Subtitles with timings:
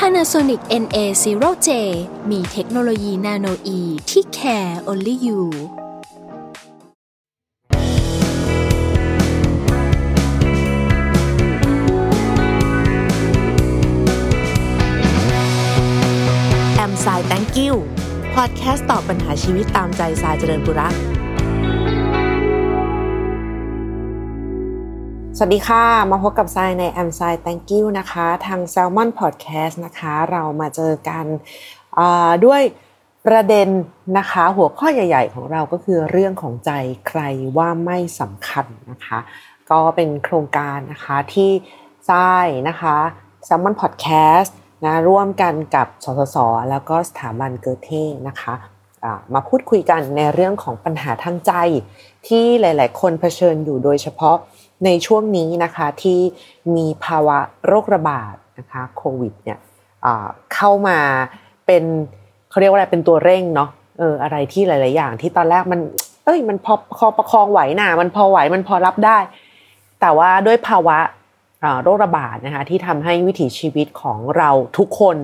[0.00, 1.68] Panasonic NA0J
[2.30, 5.40] มีเทคโนโลยีนาโนอีที่ care only you
[16.74, 17.74] แอมสาย thank you
[18.34, 20.94] พอดแคสต์ตอบปัญหาชีวิตตามใจสายเจริญบุรัก
[25.38, 31.24] สวัสดีค่ะ มาพบกับทรายในแอมไซ thank you นะคะ ทาง Salmon Podcast นะคะ เรามาเจอกัน
[32.44, 32.62] ด้วย
[33.26, 33.68] ประเด็น
[34.18, 36.70] นะคะ หัวข้อใหญ่ ๆ ของเราก็คือเรื่องของใจ
[37.08, 37.20] ใคร
[37.56, 39.18] ว่าไม่สำคัญนะคะ
[39.70, 41.50] ก็เป็นโครงการนะคะที่
[42.10, 42.96] ทรายนะคะ
[43.48, 44.50] Salmon Podcast
[44.84, 46.36] นะร่วมกันกับสสส
[46.70, 48.54] แล้วก็สถาบันเกิเท่นะคะ
[49.34, 51.52] มาพูดคุยกันในเรื่องของปัญหาทางใจ
[52.28, 54.38] ที่หลาย ๆ คนเผชิญอยู่โดยเฉพาะ
[54.84, 56.20] ในช่วงนี้นะคะที่
[56.76, 59.58] มีภาวะโรคระบาดนะคะโควิดเนี่ย
[60.54, 60.98] เข้ามา
[61.66, 61.84] เป็น
[62.50, 65.80] เขาเรียกว่าอะไรเป็นตัวเร่งเนาะเอออะไรที่หลาย ๆ อย่างที่ตอนแรกมัน
[66.24, 69.18] เอ้ยมันพอคอประคองไหวหนามันพอไหวมันพอรับได้
[70.00, 70.98] แต่ว่าด้วยภาวะ
[71.82, 75.16] โรคระบาดนะคะที่ทำให้วิถีชีวิตของเราทุกคน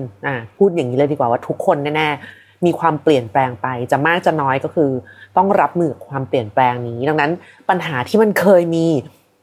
[0.57, 4.89] พูดอย่างนี้เลยดีกว่าว่าทุกคนแน่ๆมีความเปลี่ยนแปลงไป จะมากจะน้อยก็คือ
[5.37, 7.31] ต้องรับมือกับความเปลี่ยนแปลงนี้ ดังนั้น
[7.69, 8.85] ปัญหาที่มันเคยมี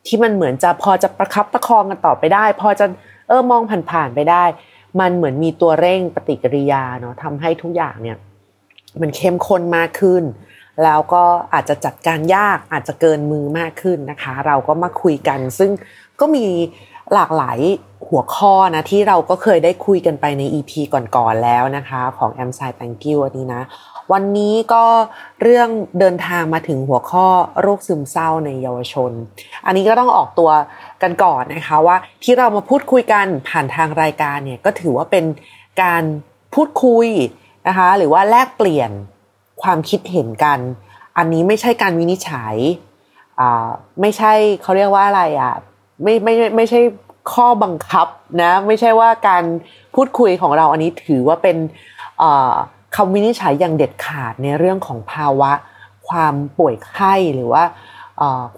[0.07, 2.87] ที่มันเหมือนจะพอจะประคับประคองกันต่อไปได้ พอจะ
[3.29, 4.45] เออมองผ่านๆไปได้
[5.01, 8.17] มันเหมือนมีตัวเร่งปฏิกิริยาเนาะทำให้ทุกอย่างเนี่ย
[9.01, 10.25] มันเข้มข้นมากขึ้น
[10.85, 15.71] แล้วก็อาจจะจัดการยากอาจจะเกินมือมากขึ้นนะคะ เราก็มาคุยกัน ซึ่ง
[16.21, 16.47] ก็มี
[17.15, 17.59] หลากหลาย
[18.09, 23.63] หัวข้อนะที่เราก็เคยได้คุยกันไปใน EP ก่อนๆแล้วนะคะ ของ a m s i Thank you อันนี้นะ
[24.13, 24.85] วันนี้ก็
[25.43, 25.69] เรื่อง
[26.01, 27.27] เดินทางมาถึงหัวข้อ
[27.61, 29.13] โรคซึมเศร้าในเยาวชน
[29.67, 30.51] อันนี้ก็ต้องออกตัว
[31.03, 35.25] กันก่อนนะคะว่าที่เรามาพูดคุยกันผ่านทางรายการเนี่ยก็ถือว่าเป็น
[35.83, 36.03] การ
[36.55, 37.09] พูดคุย
[37.69, 38.91] นะคะหรือว่าแลกเปลี่ยน
[39.63, 40.59] ความคิดเห็นกัน
[41.19, 42.57] อันนี้ไม่ใช่การวินิจฉัย
[44.01, 44.33] ไม่ใช่
[44.63, 45.55] เขาเรียกว่าอะไรอะ
[46.03, 46.81] ไม่ไม่ไม่ใช่
[47.33, 48.09] ข้อบังคับ
[48.43, 49.45] นะไม่ใช่ว่าการ
[49.95, 51.57] พูดคุยของเราอันนี้ถือว่าเป็น
[52.97, 55.53] คำวินิจฉัยอย่างเด็ดขาดในเรื่องของภาวะ
[56.09, 57.65] ความป่วยไข้หรือว่า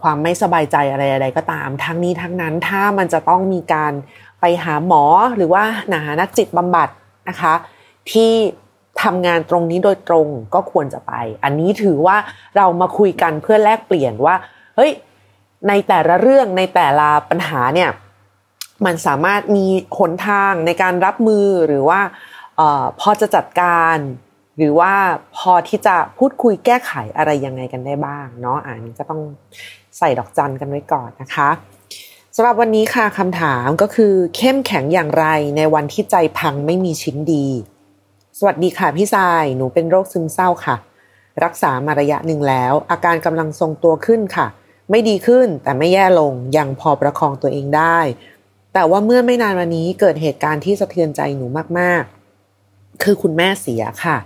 [0.00, 3.92] ความไม่สบายใจอะไรอะไรก็ตาม ทั้งนี้ทั้งนั้นถ้ามันจะต้องมีการ
[4.40, 5.04] ไปหาหมอ
[5.36, 5.62] หรือว่า
[6.04, 6.88] หานักจิตบำบัด
[7.28, 7.54] นะคะ
[8.10, 8.32] ที่
[9.02, 11.12] ทำงานตรงนี้โดยตรงก็ควรจะไป
[11.44, 12.16] อันนี้ถือว่า
[12.56, 14.34] เรามาคุยกันเพื่อแลกเปลี่ยนว่า
[14.76, 14.92] เฮ้ย
[15.68, 17.90] ในแต่ละเรื่องในแต่ละปัญหาเนี่ย
[18.84, 19.66] มันสามารถมี
[19.98, 22.00] หนทางในการรับมือหรือว่า
[23.00, 23.98] พอจะจัดการ
[24.56, 24.94] หรือว่า
[25.36, 29.20] พอที่จะพูดคุยแก้ไขอะไรยังไงกันได้บ้างเนาะอันนี้ก็ต้อง
[29.98, 31.50] ใส่ดอกจันกันไว้ก่อนนะคะ
[32.36, 37.46] สำหรับวันนี้ค่ะคำถามก็คือเข้มแข็งอย่างไรในวันที่ใจพังไม่มีชิ้นดี
[38.38, 40.76] สวัสดีค่ะพี่ทรายหนูเป็นโรคซึมเศร้าค่ะ
[41.44, 44.46] รักษามาระยะหนึ่งแล้ว อาการกำลังทรงตัวขึ้นค่ะ
[44.90, 47.98] ไม่ดีขึ้นแต่ไม่แย่ลงยังพอประคองตัวเองได้
[48.74, 51.46] แต่ว่าเมื่อไม่นานวันนี้เกิดเหตุการณ์ที่สะเทือนใจหนู
[51.80, 52.04] มาก
[53.02, 54.18] คือคุณแม่เสียค่ะ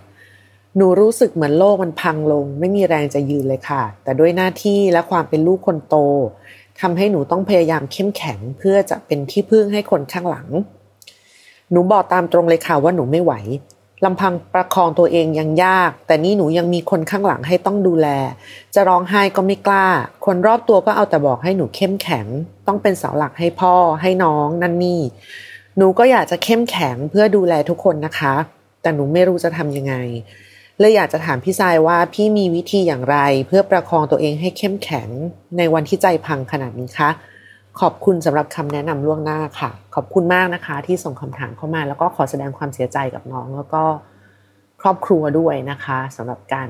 [0.76, 5.96] หนูรู้สึกเหมือนโลกมันพังลง ไม่มีแรงจะยืนเลยค่ะ แต่ด้วยหน้าที่และความเป็นลูกคนโต
[6.80, 10.48] ทำให้หนูต้องพยายามเข้มแข็งเพื่อจะเป็นที่พึ่งให้คนข้างหลัง
[11.70, 13.32] หนูบอกตามตรงเลยค่ะว่าหนูไม่ไหว
[14.04, 18.08] ลำพังประคองตัวเองยังยาก แต่นี่หนูยังมีคนข้างหลังให้ต้องดูแล
[18.74, 19.86] จะร้องไห้ก็ไม่กล้า
[20.24, 22.26] คนรอบตัวก็เอาแต่บอกให้หนูเข้มแข็ง
[22.66, 25.00] ต้องเป็นเสาหลักให้พ่อให้น้องนั่นนี่
[25.76, 28.34] หนูก็อยากจะเข้มแข็งเพื่อดูแลทุกคนนะคะ
[28.86, 29.94] แต่หนูไม่รู้จะทำยังไง
[30.78, 35.08] เลยอยากจะถามพี่ทรายว่าพี่มีวิธีอย่างไรเพื่อประคองตัวเองให้เข้มแข็ง
[35.58, 37.10] ในวันที่ใจพังขนาดนี้คะ
[37.80, 43.82] ขอบคุณสำหรับคำแนะนำล่วงหน้าค่ะ ขอบคุณมากนะคะ ที่ส่งคำถามเข้ามา แล้วก็ขอแสดงความเสียใจกับน้อง แล้วก็
[44.80, 46.68] ครอบครัวด้วยนะคะสำหรับการ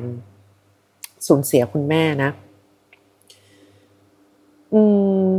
[1.27, 2.31] สูญเสียคุณแม่นะ
[4.73, 4.81] อื
[5.29, 5.31] ม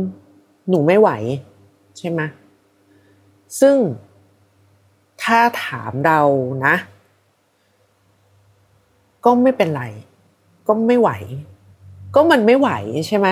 [0.68, 1.10] หนูไม่ไหว
[1.98, 2.20] ใช่ไหม
[3.60, 3.76] ซึ่ง
[5.22, 6.20] ถ้าถามเรา
[6.66, 6.74] นะ
[9.24, 9.84] ก็ไม่เป็นไร
[10.66, 11.10] ก็ไม่ไหว
[12.14, 12.70] ก็มันไม่ไหว
[13.06, 13.26] ใช่ไหม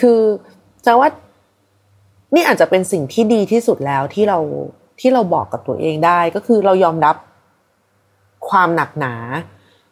[0.00, 0.18] คือ
[0.84, 1.08] จะว่า
[2.34, 4.38] นี่อาจจะเป็นสิ่งที่ดีที่สุดแล้วที่เรา
[5.00, 7.16] ที่เราบอกกับตัวเองได้ก็คือเรายอมรับ
[8.48, 9.14] ความหนักหนา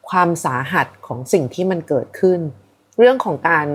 [0.08, 2.40] ความสาหัสของสิ่งที่มันเกิดขึ้น
[2.98, 3.66] เรื่องของการ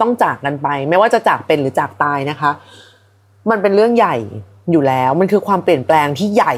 [0.00, 2.50] ต้องจากกันไป ไม่ว่าจะจากเป็นหรือจากตายนะคะ
[3.50, 4.16] มันเป็นเรื่องใหญ่
[4.70, 6.54] อยู่แล้ว มันคือความเปลี่ยนแปลงที่ใหญ่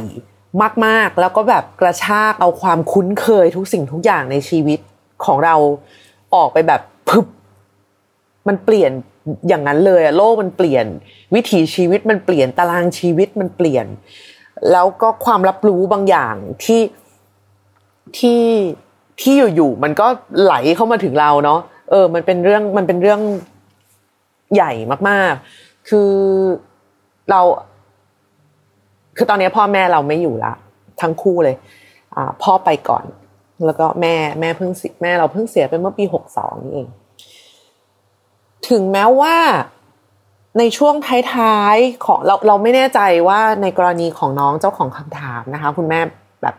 [0.87, 4.79] มากๆ แล้วก็แบบกระชากเอาความคุ้นเคยทุกสิ่งทุกอย่างในชีวิต
[5.25, 5.55] ของเรา
[6.35, 7.27] ออกไปแบบพึบ
[8.49, 8.93] มันเปลี่ยน
[9.49, 10.87] อย่างนั้นเลยอะโลกมันเปลี่ยน
[11.35, 13.87] วิถีชีวิตมันเปลี่ยนตารางชีวิตมันเปลี่ยน
[14.73, 16.35] แล้วก็ความรับรู้บางอย่าง
[16.65, 16.83] ที่
[18.19, 18.45] ที่
[19.21, 20.06] ที่อยู่ๆมันก็
[20.43, 21.61] ไหลเข้ามาถึงเราเนาะ
[21.91, 23.21] เออ มันเป็นเรื่องมันเป็นเรื่อง
[24.55, 24.73] ใหญ่
[25.09, 26.11] มาก ๆ คือ
[27.31, 27.41] เรา
[29.17, 30.53] คือตอนนี้พ่อแม่เราไม่อยู่ละ
[31.01, 31.57] ทั้งคู่เลย
[32.17, 33.05] อ่าพ่อไปก่อน
[33.65, 34.71] แล้วก็แม่แม่เพิ่ง
[35.03, 36.89] แม่เราเพิ่งเสียไปเมื่อปีหกสองนี่เอง
[38.69, 39.37] ถึงแม้ว่า
[40.59, 40.95] ในช่วง
[41.35, 46.01] ท้ายๆของเราเราไม่แน่ใจว่าในกรณีของน้องเจ้าของคำถามนะคะ คุณแม่
[46.43, 46.55] แบบ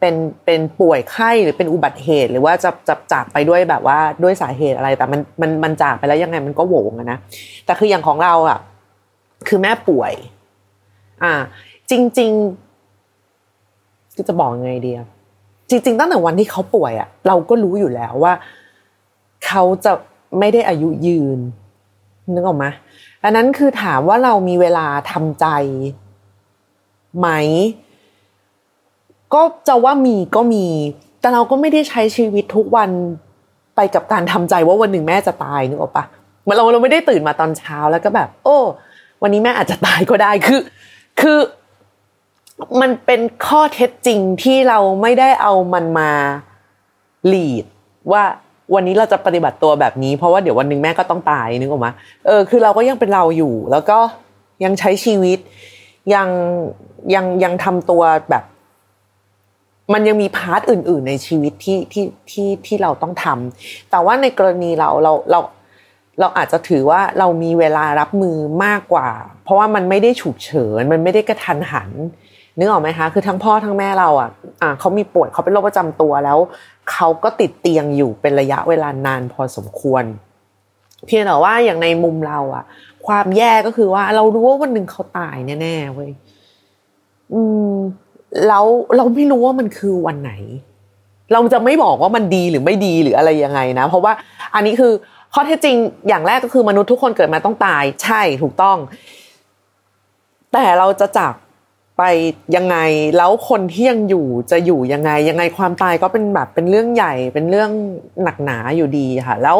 [0.00, 0.14] เป็น
[0.44, 7.18] เป็นป่วยไข้หรือเป็นอุบัติเหตุ หรือว่าจะจะจากไปด้วยแบบว่าด้วยสาเหตุอะไรแต่มันมันมันจากไปแล้วยังไงมันก็โหวงนะ
[7.66, 8.58] แต่คืออย่างของเราอะ
[9.48, 10.12] คือแม่ป่วย
[11.22, 11.32] อ่า
[11.90, 15.00] จริงๆคือจะบอกไงเดีย
[15.68, 18.32] จริง ๆ ตั้งแต่วันที่เขาป่วยอะเราก็รู้อยู่แล้วว่า
[19.46, 19.92] เขาจะ
[20.38, 21.38] ไม่ได้อายุยืน
[22.34, 22.66] นึกออกไหม
[23.24, 25.46] อันนั้นคือถามว่าเรามีเวลาทำใจ
[27.18, 27.28] ไหม
[29.34, 30.66] ก็จะว่ามีก็มี
[31.20, 32.90] แต่เราก็ไม่ได้ใช้ชีวิตทุกวัน
[33.76, 36.04] ไปกับการทำใจว่าวันหนึ่งแม่จะตายนึกออกปะ
[36.44, 38.58] เมื่อเราเราไม่ได้ตื่นมาตอนเช้าแล้วก็แบบ โอ้
[39.22, 40.60] วันนี้แม่อาจจะตายก็ได้คือ
[41.20, 41.38] คือ
[42.80, 46.10] มันเป็นข้อเท็จจริงที่เราไม่ได้เอามันมา
[47.26, 47.64] หลีด
[48.12, 48.22] ว่า
[48.74, 51.92] วันนี้เราจะปฏิบัติตัวแบบนี้ เพราะว่าเดี๋ยววันหนึ่งแม่ก็ต้องตายนึกออกมา
[52.26, 53.98] เออคือเราก็ยังเป็นเราอยู่ แล้วก็
[54.64, 55.38] ยังใช้ชีวิต
[56.14, 56.28] ยัง
[57.14, 58.44] ยังยังทำตัวแบบ
[59.92, 65.40] มันยังมีพาร์ทอื่น ๆ ในชีวิตที่ที่ที่ที่เราต้องทำแต่ว่าในกรณีเราเราเรา
[66.20, 69.08] เราอาจจะถือว่าเรามีเวลารับมือมากกว่า
[69.44, 71.90] เพราะว่ามันไม่ได้ฉุกเฉิน มันไม่ได้กระทันหัน
[72.58, 74.30] นึกออกไหมคะคือทั้งพ่อทั้งแม่เราอะ
[74.62, 76.38] อ่าเขามีป่วยเขาเป็นโรคประจำตัวแล้ว
[76.92, 80.04] เขาก็ติดเตียงอยู่เป็นระยะเวลานานพอสมควร
[81.06, 82.64] เพียงแต่ว่าอย่างในมุมเราอะ
[83.06, 86.10] ความแย่ก็คือว่าเรารู้ว่าวันหนึ่งเขาตายแน่ๆเว้ย
[87.32, 87.40] อื
[87.72, 87.74] ม
[88.48, 88.64] แล้ว
[88.96, 90.32] เราไม่รู้ว่ามันคือวันไหน
[91.32, 94.12] เราจะไม่บอกว่ามันดีหรือไม่ดีหรืออะไรยังไงนะ เพราะว่า
[94.54, 94.92] อันนี้คือ
[95.34, 95.76] ข้อเท็จจริง
[96.08, 98.76] อย่างแรกก็คือมนุษย์ทุกคนเกิดมาต้องตาย ใช่ถูกต้อง
[100.52, 101.34] แต่เราจะจาก
[101.98, 102.02] ไป
[102.56, 102.76] ยังไง
[103.16, 107.70] แล้วคนที่ยังอยู่จะอยู่ยังไง ยังไงความตายก็เป็นแบบเป็นเรื่องใหญ่ เป็นเรื่อง
[108.22, 109.58] หนักหนาอยู่ดีค่ะ แล้ว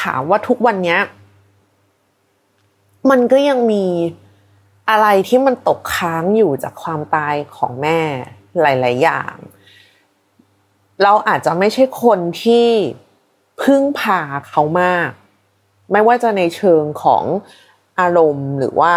[0.00, 0.98] ถามว่าทุกวันนี้
[3.10, 3.84] มันก็ยังมี
[4.90, 7.98] อะไรที่มันตกค้างอยู่จากความตายของแม่
[8.60, 9.34] หลาย ๆ อย่าง
[11.02, 12.66] เราอาจจะไม่ใช่คนที่
[13.62, 15.10] พึ่งพาเขามาก
[15.92, 17.24] ไม่ว่าจะในเชิงของ
[18.00, 18.94] อารมณ์หรือว่า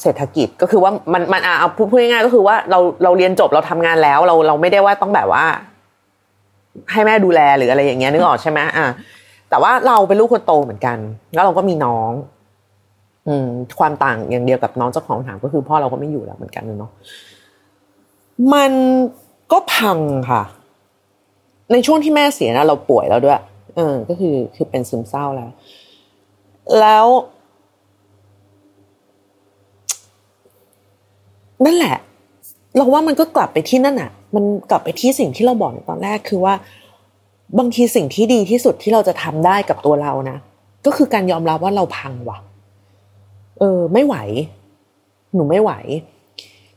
[0.00, 5.44] เศรษฐกิจก็คือว่ามันมันเอาพูดง่ายๆก็คือว่าเราเราเรียนจบเราทำงานแล้ว เราเราไม่ได้ว่าต้องแบบว่า
[6.92, 8.86] ให้แม่ดูแลหรืออะไรอย่างเงี้ยนึกออกใช่ไหมอะ
[9.50, 10.98] แต่ว่าเราเป็นลูกคนโตเหมือนกัน
[11.34, 12.10] แล้วเราก็มีน้อง
[13.28, 13.48] อืม
[13.78, 16.90] ความต่างอย่างเดียวกับน้องเจ้าของถามก็คือพ่อเราก็ไม่อยู่แล้วเหมือนกันเนาะ
[18.54, 18.72] มัน
[19.52, 19.98] ก็พัง
[20.30, 20.42] ค่ะ
[21.72, 23.40] ในช่วงที่แม่เสียนะเราป่วยแล้วด้วย
[23.76, 25.50] เออ ก็คือคือเป็นซึมเศร้าแล้ว
[26.80, 27.06] แล้ว
[31.64, 31.96] นั่นแหละ
[32.76, 36.54] เราว่ามันก็กลับไปที่นั่นอะมันกลับไปที่สิ่งที่เราบอกตอนแรกคือว่า
[37.58, 40.36] บางทีสิ่งที่ดีที่สุดที่เราจะทำได้กับตัวเรานะ
[40.86, 42.38] ก็คือการยอมรับว่าเราพังว่ะ
[43.58, 44.16] เออ ไม่ไหว
[45.34, 45.72] หนูไม่ไหว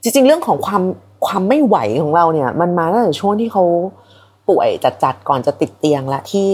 [0.02, 0.84] จริง ๆ เรื่องของความ
[1.26, 3.64] ความไม่ไหวของเราเนี่ย มันมาตั้งแต่ช่วงที่เขา
[4.50, 4.70] ป่วย
[5.04, 6.48] จัดๆก่อนจะติดเตียงละที่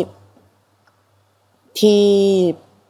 [1.79, 2.01] ที่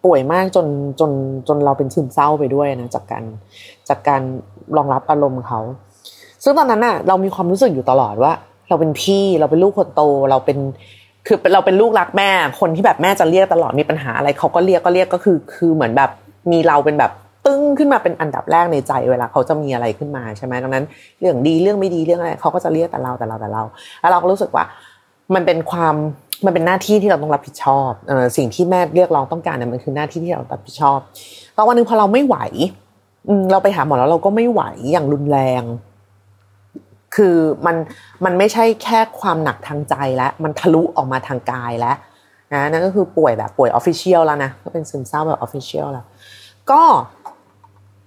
[0.06, 0.68] ป่วยมากจน
[1.00, 1.12] จน
[1.48, 3.24] จนเราเป็นซึมเศร้าไปด้วยนะจากการ
[3.90, 4.22] จากการ
[4.78, 5.60] รองรับอารมณ์เขา
[6.44, 8.34] ซึ่งตอนนั้นน่ะ เรามีความรู้สึกอยู่ตลอดว่า
[8.70, 10.58] เราเป็นพี่เราเป็นลูกคนโต เราเป็น
[11.28, 16.10] คือเราเป็นลูกรักแม่ คนที่แบบแม่จะเรียกตลอดมีปัญหาอะไรเขาก็เรียกก็เรียกก็คือ คือเหมือนแบบ
[16.52, 17.12] มีเราเป็นแบบ
[17.46, 20.86] ตึ้งขึ้นมาเป็นอันดับแรกในใจเวลาเขาจะมีอะไรขึ้นมาใช่ไหมดังนั้น
[21.20, 23.64] เรื่องดีเรื่องไม่ดีเรื่องอะไรเขาก็จะเรียกแต่เราแต่เราแต่เรา
[24.02, 24.64] แล้วเราก็รู้สึกว่า
[25.36, 25.96] มันเป็นความ
[26.46, 31.00] มันเป็นหน้าที่ที่เราต้องรับผิดชอบเออสิ่งที่แม่เรียกร้องต้องการเนี่ยมันคือหน้าที่ที่เรารับผิดชอบ
[31.56, 32.38] ตอนวันหนึ่งพอเราไม่ไหว
[33.52, 34.62] เราไปหาหมอแล้วเราก็ไม่ไหว
[34.92, 35.64] อย่างรุนแรง
[37.16, 37.76] คือมัน
[38.26, 41.96] มันไม่ใช่แค่ความหนักทางใจแล้วมันทะลุออกมาทางกายแล้ว
[42.54, 46.06] นะนั่นก็คือป่วยแบบป่วย official แล้วนะก็เป็นซึมเศร้าแบบ official แล้ว
[46.72, 46.84] ก็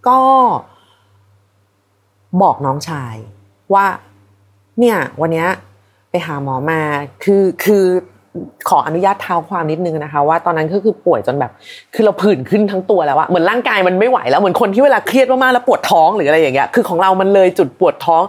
[0.09, 0.21] ก็
[2.43, 3.15] บอกน้องชาย
[3.75, 3.87] ว่า
[4.79, 5.49] เนี่ยวันเนี้ย
[6.11, 6.81] ไปหาหมอมา
[7.25, 7.85] คือคือ
[8.69, 11.51] ขออนุญาตเท้าความนิดนึงนะคะ ว่าตอนนั้นก็คือป่วยจนแบบ
[11.95, 18.23] คือเราผื่นขึ้นทั้งตัวแล้วอะเหมือนร่างกายมันไม่ไหวแล้วเหมือนคนที่เวลาเครียดมากๆแล้วปวดท้องหรืออะไรอย่างเงี้ยคือของเรามันเลยจุดปวดท้อง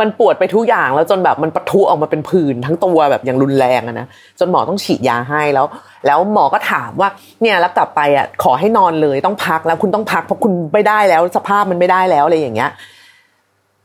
[0.00, 4.06] มันปวดไปทุกอย่างแล้วจนแบบมันปะทุออกมาเป็นผื่นทั้งตัวแบบอย่างรุนแรงอะนะ
[4.38, 5.66] จนหมอต้องฉีดยาให้แล้ว
[6.06, 7.08] แล้วหมอก็ถามว่า
[7.40, 12.70] เนี่ยแล้วกลับไปอะขอให้นอนเลยต้องพักแล้วคุณต้องพักเพราะคุณไม่ได้แล้วสภาพมันไม่ได้แล้วอะไรอย่างเงี้ย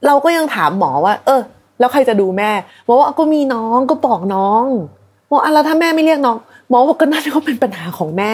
[0.07, 1.41] เราก็ยังถามหมอว่า เออ
[1.79, 2.51] แล้วใครจะดูแม่
[2.85, 4.63] หมอว่าก็มีน้องก็บอกน้อง
[5.31, 6.38] บอกอะไรถ้าแม่ไม่เรียกน้อง
[6.69, 8.33] หมอบอกก็นั่นก็เป็นปัญหาของแม่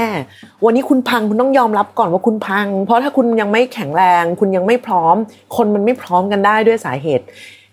[0.66, 5.16] วันนี้คุณพังคุณต้องยอมรับก่อนว่าคุณพัง เพราะถ้าคุณยังไม่แข็งแรง คุณยังไม่พร้อม
[5.56, 7.26] คนมันไม่พร้อมกันได้ด้วยสาเหตุ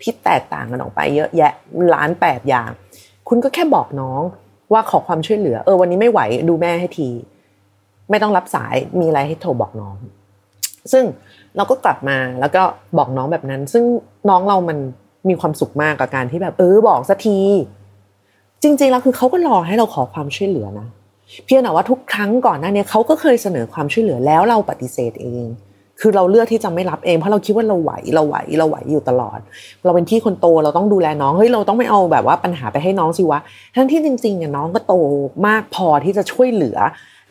[0.02, 1.52] ที่แตกต่างกันออกไป เยอะแยะ
[1.94, 2.70] ล้านแปดอย่าง
[3.28, 4.22] คุณก็แค่บอกน้อง
[4.72, 7.08] ว่าขอความช่วยเหลือ เออวันนี้ไม่ไหวดูแม่ให้ที
[8.10, 9.96] ไม่ต้องรับสายมีอะไรให้โทรบอกน้อง
[10.92, 11.04] ซึ่ง
[11.56, 12.62] เราก็กลับมาแล้วก็
[12.98, 13.84] บอกน้องแบบนั้น ซึ่ง
[14.28, 14.78] น้องเรามัน
[15.28, 17.38] มีความสุขมากกับการที่แบบ เออบอกสักที
[18.64, 20.88] จริงๆแล้วคือเขาก็รอให้เราขอความช่วยเหลือนะ
[21.44, 25.46] เพียงแต่ว่าทุกครั้งก่อนหน้านี้เขาก็เคยเสนอความช่วยเหลือแล้วเราปฏิเสธเอง
[26.00, 29.38] คือเราเลือกที่จะไม่รับเองเพราะเราคิดว่าเราไหวเราไหวเราไหวอยู่ตลอด
[29.84, 33.40] เราเป็นที่คนโตเราต้องดูแลน้องเฮ้ยเราต้องไม่เอาแบบว่าปัญหาไปให้น้องสิวะ
[33.74, 34.94] ทั้งที่จริงๆเนี่ยน้องก็โต
[35.46, 36.78] มากพอที่จะช่วยเหลือ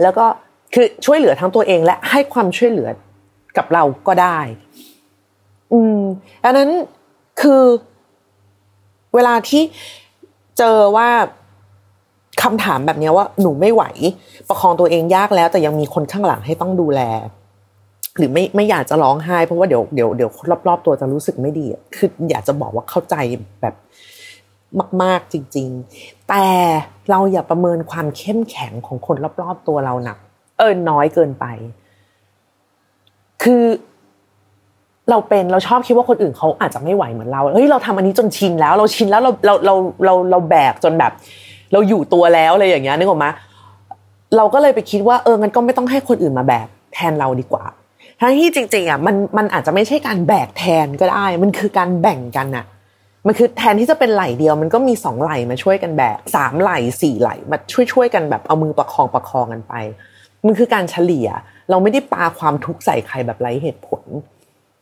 [0.01, 0.25] แล้วก็
[0.73, 2.89] คือช่วยเหลือทั้งตัวเองและให้ความช่วยเหลือ
[3.57, 4.39] กับเราก็ได้
[5.73, 5.99] อืม
[6.45, 6.69] อันนั้น
[7.41, 7.63] คือ
[9.15, 9.63] เวลาที่
[10.57, 11.09] เจอว่า
[12.43, 13.83] คำถามแบบนี้ว่าหนูไม่ไหว
[14.47, 17.01] ประคองตัวเองยากแล้ว แต่ยังมีคนข้างหลังให้ต้องดูแล
[18.17, 20.29] หรือไม่ไม่อยากจะร้องไห้เพราะว่าเดี๋ยวเดี๋ยวเดี๋ยว
[20.67, 23.15] รอบๆตัวจะรู้สึกไม่ดีคืออยากจะบอกว่าเข้าใจ
[23.61, 23.75] แบบ
[25.03, 25.67] มาก ๆจริง
[25.99, 26.45] ๆ แต่
[27.09, 30.17] เราอย่าประเมินความเข้มแข็งของคนรอบๆตัวเราหนัก
[30.57, 31.45] เอินน้อยเกินไป
[33.43, 33.63] คือ
[35.09, 39.73] เราเป็นเราชอบคิดว่าคนอื่นเขาอาจจะไม่ไหวเหมือนเราเฮ้ยเราทำอันนี้จนชินแล้วเราชินแล้วเราเราเรา
[40.05, 41.11] เราเราแบกจนแบบ
[41.73, 43.29] เราอยู่ตัวแล้วอะไรอย่างเงี้ยนึกออกมา
[44.37, 47.65] เราก็เลยไปคิดว่าเออมันก็ไม่ต้องให้คนอื่นมาแบกแทนเราดีกว่า
[48.19, 52.65] ทั้งที่จริงๆอะมันมันอาจจะไม่ใช่การแบกแทนก็ได้ มันคือการแบ่งกันอะ
[53.27, 59.73] มันคือแทนที่จะเป็นไหลเดียว มันก็มีสองไหลมาช่วยกันแบกสามไหลสี่ไหลมาช่วยช่วยกันแบบเอามือประคองประคองกันไป
[60.45, 61.27] มันคือการเฉลี่ย
[61.69, 64.03] เราไม่ได้ปาความทุกข์ใส่ใครแบบไร้เหตุผล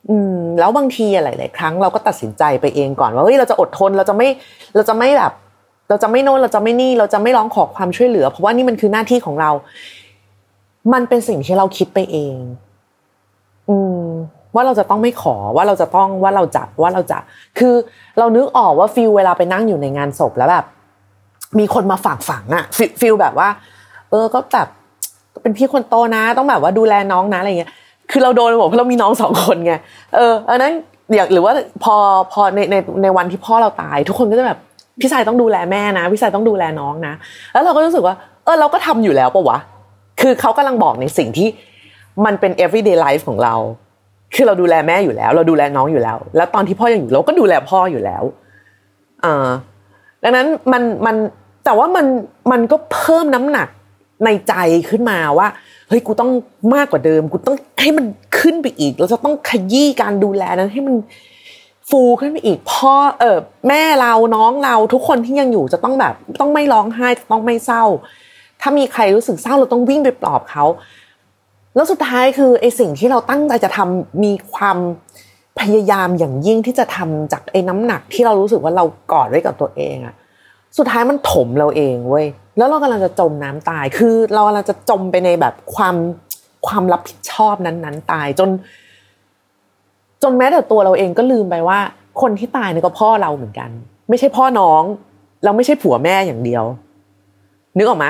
[0.09, 4.27] อืมแล้วบางทีหลายๆครั้งเราก็ตัดสินใจไปเองก่อนว่าเฮ้ยเราจะอดทนเราจะไม่
[4.75, 5.33] เราจะไม่แบบ
[5.89, 9.51] เราจะไม่โน้นเราจะไม่นี่ เราจะไม่ร้องขอความช่วยเหลือ เพราะว่านี่มันคือหน้าที่ของเรา
[10.93, 12.35] มันเป็นสิ่งที่เราคิดไปเอง
[13.69, 14.05] อืม
[14.55, 17.17] ว่าเราจะต้องไม่ขอว่าเราจะต้องว่าเราจะว่าเราจะ
[17.59, 17.73] คือ
[18.19, 20.65] เรานึกออกว่า feel เวลาไปนั่งอยู่ในงานศพแล้วแบบ
[21.59, 22.65] มีคนมาฝากฝังอะ
[23.01, 23.49] feel แบบว่า
[24.09, 24.67] เออก็แบบ
[25.41, 27.71] เป็นพี่คนโตนะ ต้องแบบว่าดูแลน้องนะอะไรเงี้ย
[28.11, 29.73] คือเราโดนหมดเพราะเรามีน้องสองคนไง
[30.15, 30.73] เอออันนั้น
[31.13, 31.53] อย่างหรือว่า
[31.83, 31.95] พอ
[32.31, 34.59] พอในในในวันที่พ่อเราตาย ทุกคนก็จะแบบ
[34.99, 37.13] พี่ชายต้องดูแลแม่นะพี่ชายต้องดูแลน้องนะ
[37.53, 39.57] แล้วเราก็รู้สึกว่า เออเราก็ทำอยู่แล้วปะวะ
[40.21, 41.47] คือเขากำลังบอกในสิ่งที่
[42.25, 43.55] มันเป็น everyday life ของเรา
[44.35, 48.23] คือเราดูแลแม่อยู่แล้ว เราดูแลน้องอยู่แล้ว แล้วตอนที่พ่อยังอยู่เราก็ดูแลพ่ออยู่แล้ว
[49.25, 49.47] อ่า
[50.23, 51.15] ดังนั้นมันมัน
[51.65, 52.05] แต่ว่ามัน
[52.51, 53.67] มันก็เพิ่มน้ำหนัก
[54.25, 54.53] ในใจ
[54.89, 55.47] ขึ้นมาว่า
[55.91, 56.31] เฮ้ยกูต้อง
[56.75, 58.05] มากกว่าเดิม กูต้องให้มัน
[58.39, 60.95] ขึ้นไปอีก เราจะต้องขยี้การดูแลนั้นให้มัน
[61.89, 67.83] ฟูขึ้นไปอีกพ่อเออแม่เราน้องเราทุกคนที่ยังอยู่จะต้องแบบต้องไม่ร้องไห้ต้องไม่เศร้า
[68.61, 70.65] ถ้ามีใครรู้สึกเศร้าเราต้องวิ่งไปปลอบเขา
[71.75, 74.77] แล้วสุดท้ายคือไอสิ่งที่เราตั้งใจจะทำมีความ
[75.59, 80.15] พยายามอย่างยิ่งที่จะทำจากไอ้น้ำหนักที่เรารู้สึกว่าเรากอดไว้กับตัวเองอะ
[80.77, 82.25] สุดท้ายมันถมเราเองเว้ย
[82.57, 85.95] แล้วเรากำลังจะจมน้ำตาย คือเรากำลังจะจมไปในแบบความ
[86.67, 88.49] ความรับผิดชอบนั้นๆ ตายจน
[90.23, 91.79] จนแม้แต่ตัวเราเองก็ลืมไปว่า
[92.21, 93.69] คนที่ตายนี่ก็พ่อเราเหมือนกัน
[94.09, 94.83] ไม่ใช่พ่อน้อง
[95.43, 96.63] เราไม่ใช่ผัวแม่อย่างเดียว
[97.77, 98.05] นึกออกไหม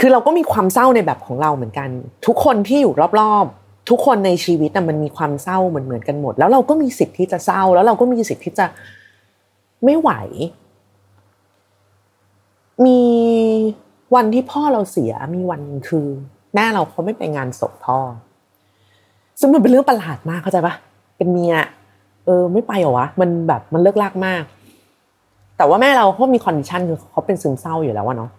[0.00, 1.88] คือเราก็มีความเศร้าในแบบของเราเหมือนกัน
[2.26, 8.66] ทุกคนที่อยู่รอบๆ ทุกคนในชีวิตมันมีความเศร้าเหมือนเหมือนกันหมด แล้วเราก็มีสิทธิ์ที่จะเศร้า แล้วเราก็มีสิทธิ์ที่จะ
[9.84, 10.10] ไม่ไหว
[12.86, 13.00] มี
[14.14, 16.06] วันที่พ่อเราเสียมีวันคือ
[16.54, 17.98] แม่เราเขาไม่ไปงานศพพ่อ
[19.40, 20.74] ซึ่งมันเป็นเรื่องประหลาดมากเข้าใจปะ
[21.16, 21.54] เป็นเมีย
[22.24, 24.42] เออ ไม่ไปเหรอวะมันแบบมันเลิกลากมาก
[25.56, 28.30] แต่ว่าแม่เราเขามี condition คือเขาเป็นซึมเศร้าอยู่แล้ววะเนาะ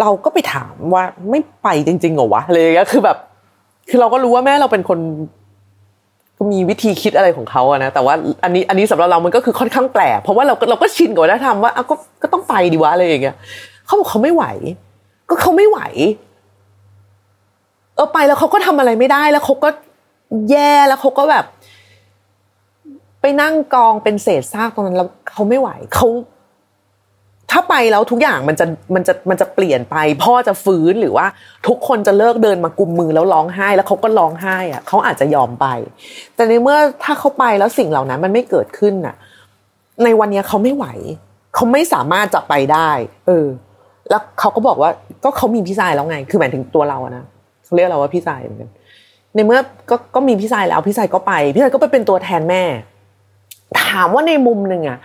[0.00, 3.18] เราก็ไปถามว่าไม่ไปจริงๆเหรอวะอะไรอย่างเงี้ยคือแบบ
[3.88, 4.98] คือเราก็รู้ว่าแม่เราเป็นคน
[6.40, 13.36] ก็มีวิธีคิดอะไรของเขาอะนะแต่ว่าอันนี้อันนี้สำหรับเรามันก็คือค่อนข้างแปลกเพราะว่าเราเราก็ชินกับวัฒนธรรมว่าก็ก็ต้องไปดีวะอะไรอย่างเงี้ย
[13.86, 14.44] เขาบอกเขาไม่ไหว
[15.28, 15.80] ก็เขาไม่ไหว
[17.94, 19.68] เออไปแล้วเขาก็ทำอะไรไม่ได้แล้วเขาก็
[20.50, 21.44] แย่แล้วเขาก็แบบ
[23.20, 26.06] ไปนั่งกองเป็นเศษซากตรงนั้นแล้วเขาไม่ไหวเขา
[27.50, 31.26] ถ้าไปแล้วทุกอย่างมันจะมันจะมันจะเปลี่ยนไป พ่อจะฟื้นหรือว่า
[31.66, 35.66] ทุกคนจะเลิกเดินมากุมมือแล้วร้องไห้ แล้วเขาก็ร้องไห้อะเขาอาจจะยอมไป
[36.34, 39.14] แต่ในเมื่อถ้าเขาไปแล้วสิ่งเหล่านั้นมันไม่เกิดขึ้นน่ะ
[40.04, 40.86] ในวันนี้เขาไม่ไหว
[41.54, 42.90] เขาไม่สามารถจะไปได้
[43.26, 43.46] เออ
[44.10, 44.90] แล้วเขาก็บอกว่า
[45.24, 47.24] ก็เขามีพี่ชายแล้วไง คือหมายถึงตัวเราอะนะ
[47.64, 48.70] เขาเรียกเราว่าพี่ชายเหมือนกัน
[49.34, 52.62] ในเมื่อก็ก็มีพี่ชายแล้วพี่ชายก็ไป พี่ชายก็ไปเป็นตัวแทนแม่
[53.82, 54.98] ถามว่าในมุมหนึ่งอะ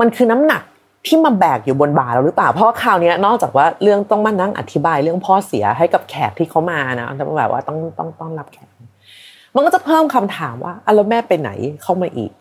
[0.00, 0.62] มันคือน้ำหนัก
[1.06, 8.68] ที่มาแบกอยู่บนบ่าเราหรือเปล่า เพราะคราวนี้นอกจากว่าเรื่องต้องมานั่งอธิบายเรื่องพ่อเสียให้กับแขกที่เขามานะแต่แบบว่าต้องต้องต้อนรับแขก
[9.54, 11.50] มันก็จะเพิ่มคำถามว่าอะแล้วแม่ไปไหน
[11.82, 12.32] เข้ามาอีก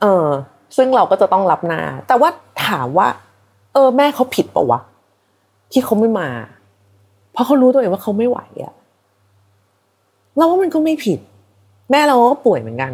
[0.00, 0.26] เออ
[0.76, 2.30] ซึ่งเราก็จะต้องรับหน้า แต่ว่า
[2.66, 3.08] ถามว่า
[3.74, 4.80] เออ แม่เขาผิดปะวะ
[5.72, 6.28] ที่เขาไม่มา
[7.32, 8.74] เพราะเขารู้ตัวเองว่าเขาไม่ไหวอะ
[10.36, 11.18] เราว่ามันก็ไม่ผิด
[11.90, 12.92] แม่เราก็ป่วยเหมือนกัน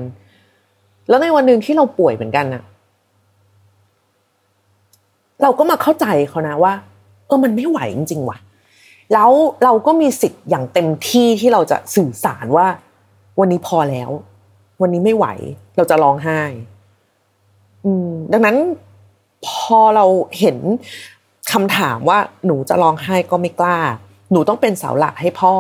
[1.09, 2.63] แล้วในวันหนึ่งที่เราป่วยเหมือนกันอะ
[5.43, 6.73] เราก็มาเข้าใจเขานะว่า
[7.27, 8.39] เออมันไม่ไหวจริงๆว่ะ
[9.13, 9.31] แล้ว
[9.65, 12.67] เราก็มีสิทธิ์อย่างเต็มที่ที่เราจะสื่อสารว่า
[13.39, 14.11] วันนี้พอแล้ว
[14.81, 15.27] วันนี้ไม่ไหว
[15.77, 16.41] เราจะร้องไห้
[17.85, 18.57] อืม ดังนั้น
[19.47, 20.05] พอเรา
[20.39, 20.57] เห็น
[21.53, 23.79] คำถามว่าหนูจะร้องไห้ก็ไม่กล้า
[24.33, 25.55] หนูต้องเป็นเสาหลักให้พ่อ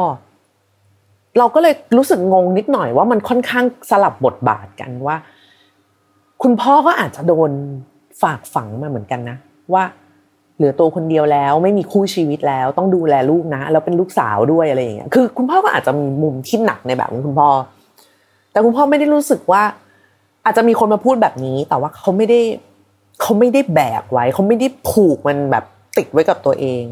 [1.38, 5.16] เราก็เลยรู้สึกงงนิดหน่อยว่ามันค่อนข้างสลับบทบาทกันว่า
[6.42, 7.50] คุณพ่อก็อาจจะโดน
[8.23, 9.37] ฝากฝังมาเหมือนกันนะ
[9.75, 9.84] ว่า
[10.56, 17.48] เหลือตัวคนเดียวแล้วไม่มีคู่ชีวิตแล้วต้องดูแลลูกนะแล้วเป็นลูกสาวด้วยอะไรอย่างเงี้ยคือ คุณพ่อก็อาจจะมีมุมที่หนักในแบบของคุณพ่อ
[18.52, 19.62] แต่คุณพ่อไม่ได้รู้สึกว่า
[20.44, 22.40] อาจจะมีคนมาพูดแบบนี้ แต่ว่าเขาไม่ได้
[23.22, 25.64] เขาไม่ได้แบกไว้เขาไม่ได้ผูกมันแบบ
[25.96, 26.82] ติดไว้กับตัวเอง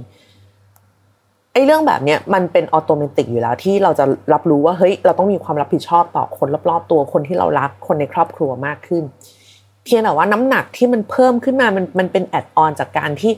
[1.53, 9.05] ไอ้เรื่องแบบเนี้ยมันเป็นอัตโนมัติกอยู่แล้วที่เราจะรับรู้ว่าเฮ้ยเราต้องมีความรับผิดชอบต่อคนรอบๆตัวคนที่เรารักคนในครอบครัวมากขึ้น
[9.87, 13.33] เพียงแต่ว่าน้ำหนักที่มันเพิ่มขึ้นมามันมันเป็นแอดออนจากการที่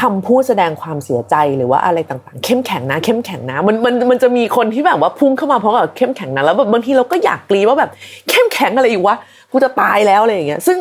[0.00, 7.90] คำพูดแสดงความเสียใจหรือว่าอะไรต่างๆ เข้มแข็งนะ เข้มแข็งนะ มันมันมันจะมีคนที่แบบว่าพุ่งเข้ามาเพราะแบบเข้มแข็งนะแล้วแบบบางทีเราก็อยากกรีว่าแบบ
[8.28, 9.16] เข้มแข็งอะไรอีกวะ
[9.52, 10.78] กูจะตายแล้วอะไรอย่างเงี้ย ซึ่ง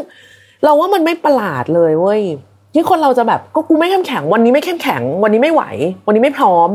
[0.63, 2.22] เราว่ามันไม่ประหลาดเลยเว้ย
[2.74, 5.63] ที่คนเราจะแบบก็กูไม่เข้มแข็ง วันนี้ไม่เข้มแข็ง วันนี้ไม่ไหว
[6.06, 6.70] วันนี้ไม่พร้อม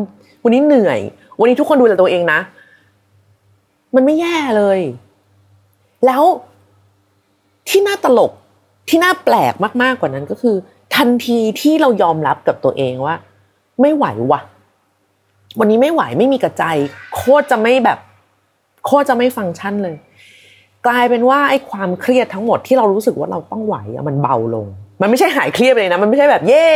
[0.44, 1.00] วันนี้เหนื่อย
[1.40, 2.38] วันนี้ทุกคนดูแลตัวเองนะ
[3.94, 4.80] มันไม่แย่เลย
[6.06, 6.22] แล้ว
[7.68, 8.32] ที่น่าตลก
[8.88, 10.56] ที่น่าแปลกมากๆกว่านั้นก็คือ
[10.96, 13.14] ทันทีที่เรายอมรับกับตัวเองว่า
[13.80, 14.40] ไม่ไหววะ
[15.58, 16.64] วันนี้ไม่ไหวไม่มีกระใจ
[17.14, 17.98] โคตรจะไม่แบบ
[18.84, 19.96] โคตรจะไม่ฟังก์ชันเลย
[20.86, 24.66] กลายเป็นว่าไอ้ความเครียดทั้งหมดที่เรารู้สึกว่าเราต้องไหวอะมันเบาลง
[25.00, 26.68] มันไม่ใช่หายเครียดเลยนะ มันไม่ใช่แบบเย่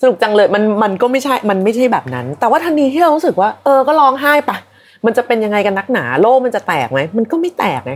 [0.00, 4.56] สนุกจังเลยมันมันก็ไม่ใช่ มันไม่ใช่แบบนั้น แต่ว่าทันทีที่เรารู้สึกว่า เออก็ร้องไห้ปะ
[5.04, 7.92] มันจะเป็นยังไงกันนักหนา โลกมันจะแตกไหมมันก็ไม่แตกไง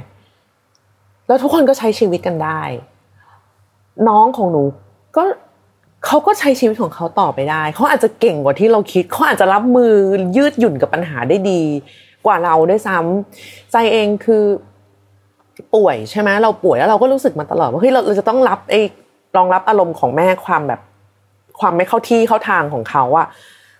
[1.33, 2.63] แล้วทุกคนก็ใช้ชีวิตกันได้
[4.09, 4.63] น้องของหนู
[5.17, 5.23] ก็
[6.07, 9.93] เขาก็ใช้ชีวิตของเขาต่อไปได้เขาอาจจะเก่งกว่าที่เราคิดเขาอาจจะรับมือ
[10.37, 11.63] ยืดหยุ่นกับปัญหาได้ดี
[12.27, 14.45] กว่าเราด้วยซ้ำใจเองคือ
[15.75, 18.81] ป่วยใช่ไหมเราป่วยแล้วเราก็รู้สึกมาตลอดว่าเฮ้ยเราเราจะต้องรับไอ้
[19.37, 20.81] รองรับอารมณ์ของแม่ความแบบ
[21.61, 23.27] ความไม่เข้าที่เข้าทางของเขาอะ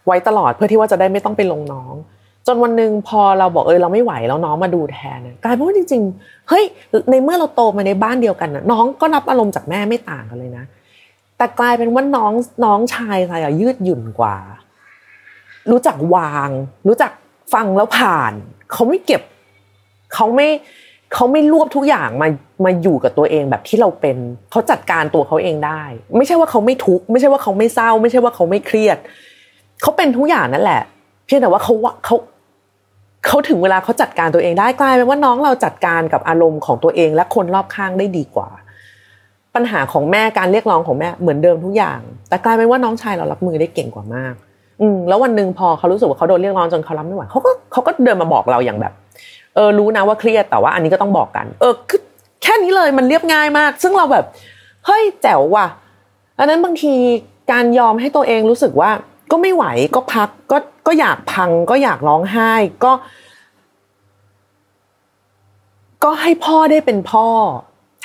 [0.07, 1.95] ไว้ตลอดเพื่อที่ว่าจะได้ไม่ต้องไปลงน้อง
[2.47, 6.65] จนวันหนึ่งพอเราบอกเออเราไม่ไหวแล้วน้องมาดูแทนกลายเป็นว่าจริงๆเฮ้ย
[7.11, 10.65] ในเมื่อเราโตมาในบ้านเดียวกันน้องก็รับอารมณ์จากแม่ไม่ต่างกันเลยนะ
[11.37, 12.33] แต่กลายเป็นว่าน้อง
[12.65, 14.37] น้องชายอะไรอะยืดหยุ่นกว่า
[15.71, 16.51] รู้จักวาง
[16.89, 17.13] รู้จัก
[17.55, 18.33] ฟังแล้วผ่าน
[18.73, 19.23] เขาไม่เก็บ
[20.15, 20.49] เขาไม่
[21.15, 22.29] เขาไม่รวบทุกอย่างมา
[22.65, 24.17] มาอยู่กับตัวเองแบบที่เราเป็น
[24.51, 25.83] เขาจัดการตัวเขาเองได้
[26.17, 28.99] ไม่ใช่ว่าเขาไม่ทุกข์ไม่ใช่ว่าเขาไม่เศร้า ไม่ใช่ว่าเขาไม่เครียด
[29.83, 30.83] เขาเป็นทุกอย่างนั่นแหละ
[31.27, 31.75] เพียงแต่ว่าเขา
[32.05, 32.17] เขา
[33.27, 38.49] เขาถึงเวลาเขาจัดการตัวเองได้กลายเป็นว่าน้องเราจัดการกับอารมณ์ของตัวเอง และคนรอบข้างได้ดีกว่า
[39.55, 44.35] ปัญหาของแม่การเรียกร้องของแม่เหมือนเดิมทุกอย่าง แต่กลายเป็นว่าน้องชายเรารับมือได้เก่งกว่ามาก
[44.81, 48.93] อืมแล้ววันหนึ่งพอเขารู้สึกว่าเขาโดนเรียกร้องจนเขารับไม่ไหวเขาก็เขาก็เดินมาบอกเราอย่างแบบ
[49.55, 52.01] เออรู้นะว่าเครียดแต่ว่าอันนี้ก็ต้องบอกกัน เออคือ
[52.43, 54.25] แค่นี้เลยมันเรียบง่ายมาก ซึ่งเราแบบ
[54.87, 55.67] เฮ้ยแจ๋วว่ะ
[56.39, 56.95] อันนั้นบางที
[57.53, 58.91] การยอมให้ตัวเองรู้สึกว่า
[59.33, 59.65] ก็ไม่ไหว
[59.95, 62.53] ก็พักก็ก็อยากพังก็อยากร้องไห้
[62.85, 62.93] ก็
[66.05, 67.27] ก็ให้พ่อได้เป็นพ่อ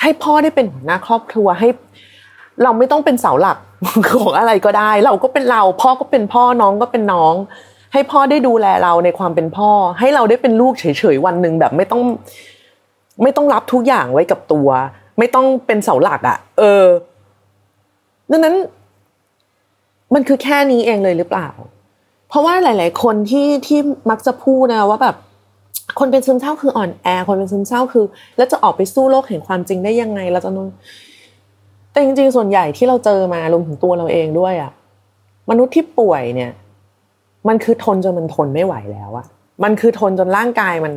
[0.02, 1.68] ให้พ่อได้เป็นหัวหน้าครอบครัวให้
[2.62, 3.58] เราไม่ต้องเป็นเสาหลัก
[4.10, 7.34] ของอะไรก็ได้ เราก็เป็นเรา พ่อก็เป็นพ่อน้องก็เป็นน้อง
[7.92, 12.02] ให้พ่อได้ดูแลเราในความเป็นพ่อ ให้เราได้เป็นลูกเฉยๆวันหนึ่งแบบไม่ต้อง
[13.22, 14.68] ไม่ต้องรับทุกอย่างไว้กับตัว
[15.18, 16.84] ไม่ต้องเป็นเสาหลักอะ่ะ เออ
[18.30, 18.54] ดังนั้น
[20.14, 21.48] มันคือแค่นี้เองเลยหรือเปล่า
[22.28, 25.16] เพราะว่าหลาย ๆ คนที่ที่มักจะพูดนะว่าแบบ
[25.98, 28.04] คนเป็นซึมเศร้าคืออ่อนแอ คนเป็นซึมเศร้าคือ
[28.36, 30.68] แล้วจะออกไปสู้โลกแห่งความจริงได้ยังไงเราจะนน
[31.92, 34.72] แต่จริง ๆ ส่วนใหญ่ที่เราเจอมารวมถึงตัวเราเองด้วยอะ
[35.50, 36.50] มนุษย์ที่ป่วยเนี่ย
[37.48, 39.26] มันคือทนจนมันทนไม่ไหวแล้วอะ
[39.64, 40.94] มันคือทนจนร่างกายมัน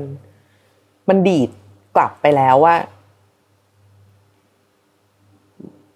[1.09, 1.49] มันดีด
[1.95, 2.75] กลับไปแล้วว่า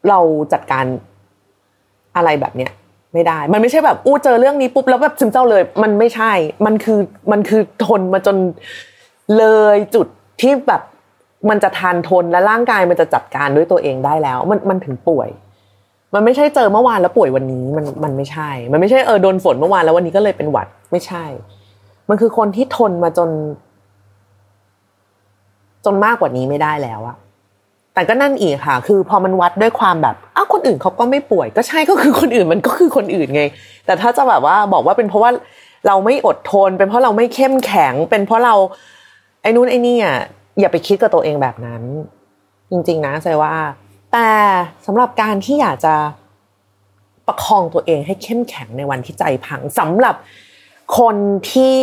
[0.10, 0.19] เรา
[0.54, 0.86] จัดการ
[2.15, 2.71] อะไรแบบเนี้ย
[3.15, 6.32] ไม่ได้ มันไม่ใช่แบบอู้เจอเรื่องนี้ปุ๊บแล้วแบบซึมเศร้าเลย มันไม่ใช่
[6.65, 6.99] มันคือ
[7.32, 8.38] มันคือทนมาจน
[9.38, 10.08] เลยจุด
[10.41, 10.82] ที่แบบ
[11.49, 15.30] มันจะทานทนและร่างกายมันจะจัดการด้วยตัวเองได้แล้ว มันมันถึงป่วย
[16.13, 21.25] มันไม่ใช่เจอเมื่อวานแล้วป่วยวันนี้ มันมันไม่ใช่ มันไม่ใช่เออโดนฝนเมื่อวานแล้ววันนี้ก็เลยเป็นหวัดไม่ใช่
[22.10, 23.30] มันคือคนที่ทนมาจน
[25.86, 27.15] จนมากกว่านี้ไม่ได้แล้วอะ
[27.95, 33.43] แต่ก็นั่นอีกค่ะ คือพอมันวัดด้วยความแบบอ้าวคนอื่นเขาก็ไม่ป่วย ก็ใช่ก็คือคนอื่นมันก็คือคนอื่นไง
[33.86, 35.31] แต่ถ้าจะแบบว่าบอกว่าเป็นเพราะว่า
[35.88, 38.55] เราไม่อดทน เป็นเพราะเราไม่เข้มแข็ง เป็นเพราะเรา
[39.41, 40.17] ไอ้นู้นไอ้นี่อะ
[40.60, 41.81] อย่าไปคิดกับตัวเองแบบนั้น
[42.71, 43.51] จริง ๆ นะใจว่า
[44.13, 44.29] แต่
[44.86, 45.95] สำหรับการที่อยากจะ
[47.27, 50.15] ประคองตัวเองให้เข้มแข็งในวันที่ใจพังสำหรับ
[50.99, 51.15] คน
[51.51, 51.73] ที่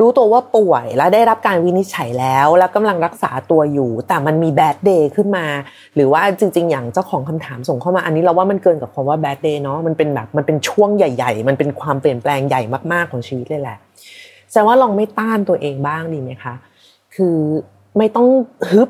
[0.00, 5.46] รู้ตัวว่าป่วยและได้รับการวินิจฉัยแล้ว แล้วกำลังรักษาตัวอยู่ แต่มันมีแบดเดย์ขึ้นมา
[5.94, 13.78] หรือว่าจริง ๆ อย่างเจ้าของคำถามส่งเข้ามาอันนี้เราว่ามันเกินกับคำว่าแบดเดย์เนาะมันเป็นแบบมันเป็นช่วงใหญ่ ๆ มันเป็นความเปลี่ยนแปลงใหญ่มากๆของชีวิตเลยแหละ
[14.50, 16.54] แสดงว่าลองไม่ต้านตัวเองบ้างดีไหมคะ
[17.14, 17.36] คือ
[17.98, 18.26] ไม่ต้อง
[18.70, 18.88] ฮึบ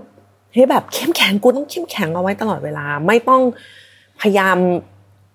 [0.54, 3.42] ให้แบบเข้มแข็งกูต้องเข้มแข็งเอาไว้ตลอดเวลา ไม่ต้อง
[4.20, 4.56] พยายาม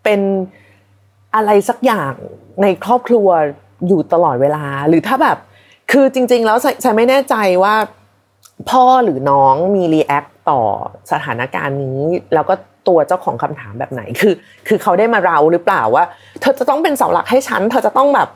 [0.04, 0.22] เป็น
[1.36, 2.14] อะไรสักอย่าง
[2.62, 3.28] ในครอบครัว
[3.88, 5.38] อยู่ตลอดเวลา หรือถ้าแบบ
[5.92, 7.76] คือจริง ๆ แล้วฉันไม่แน่ใจว่า
[8.70, 10.62] พ่อหรือน้องมีรีแอคต่อ
[11.12, 12.00] สถานการณ์นี้
[12.34, 12.54] แล้วก็
[12.88, 14.34] ตัวเจ้าของคำถามแบบไหนคือ
[14.68, 16.04] คือเขาได้มาเราหรือเปล่าว่า
[16.42, 18.30] เธอจะต้องเป็นเสาหลักให้ฉัน เธอจะต้องแบบ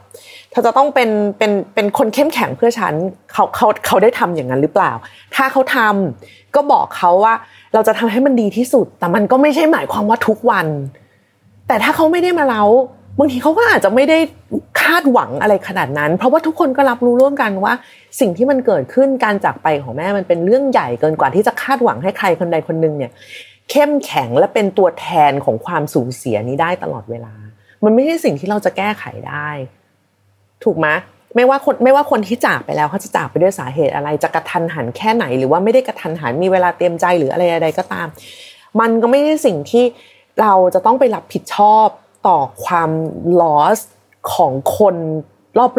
[0.52, 2.94] เธอจะต้องเป็นเป็นเป็นคนเข้มแข็งเพื่อฉัน
[3.32, 4.92] เขาเขาเขาได้ทำอย่างนั้นหรือเปล่า
[5.36, 7.34] ถ้าเขาทำก็บอกเขาว่า
[7.74, 10.68] เราจะทำให้มันดีที่สุด แต่มันก็ไม่ใช่หมายความว่าทุกวัน
[11.68, 12.64] แต่ถ้าเขาไม่ได้มาเรา
[13.20, 17.74] บางทีเขาก็อาจจะไม่ได้าดหวังอะไรขนาดนั้น เพราะว่าทุกคนก็รับรู้ร่วมกันว่า
[18.20, 23.12] สิ่งที่มันเกิดขึ้นการจากไปของแม่มันเป็นเรื่องใหญ่เกินกว่าที่จะคาดหวังให้ใครคนใดคนหนึ่งเนี่ย
[23.70, 27.34] เข้มแข็งและเป็นตัวแทนของความสูญเสียนี้ได้ตลอดเวลา
[27.84, 29.50] มันไม่ใช่สิ่งที่เราจะแก้ไขได้
[30.64, 30.88] ถูกไหม
[31.36, 38.08] ไม่ว่าคนไม่ว่าคนที่จากไปแล้วเขาจะจากไปด้วยสาเหตุอะไรจะกระทันหันแค่ไหน หรือว่าไม่ได้กระทันหันมีเวลาเตรียมใจหรืออะไรใดก็ตาม
[38.80, 39.86] มันก็ไม่ใช่สิ่งที่
[40.42, 41.88] เราจะต้องไปรับผิดชอบ
[42.28, 42.90] ต่อความ
[43.42, 43.80] loss
[44.34, 44.96] ของคน